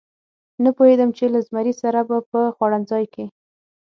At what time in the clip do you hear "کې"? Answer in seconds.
3.13-3.25